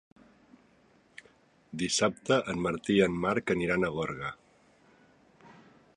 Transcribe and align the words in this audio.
Dissabte 1.83 2.39
en 2.53 2.63
Martí 2.69 2.97
i 3.01 3.05
en 3.09 3.21
Marc 3.27 3.55
aniran 3.57 3.85
a 3.91 3.95
Gorga. 3.99 4.33